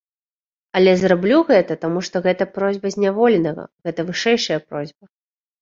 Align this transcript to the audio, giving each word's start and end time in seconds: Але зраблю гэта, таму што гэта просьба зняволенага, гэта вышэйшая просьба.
Але 0.79 0.93
зраблю 1.01 1.37
гэта, 1.49 1.77
таму 1.83 1.99
што 2.09 2.15
гэта 2.25 2.49
просьба 2.55 2.93
зняволенага, 2.97 3.63
гэта 3.89 4.07
вышэйшая 4.09 4.59
просьба. 4.73 5.03